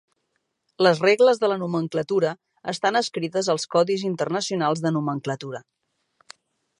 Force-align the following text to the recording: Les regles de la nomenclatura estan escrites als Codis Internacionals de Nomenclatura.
Les 0.85 0.99
regles 1.03 1.41
de 1.43 1.49
la 1.51 1.57
nomenclatura 1.63 2.31
estan 2.73 2.99
escrites 3.03 3.51
als 3.55 3.69
Codis 3.75 4.07
Internacionals 4.11 4.85
de 4.87 4.93
Nomenclatura. 4.97 5.63